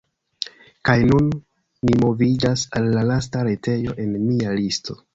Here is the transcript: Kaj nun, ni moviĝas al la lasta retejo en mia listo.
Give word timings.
Kaj 0.89 0.95
nun, 1.11 1.27
ni 1.89 1.99
moviĝas 2.05 2.65
al 2.81 2.91
la 2.97 3.07
lasta 3.13 3.47
retejo 3.53 3.99
en 4.07 4.21
mia 4.29 4.61
listo. 4.63 5.03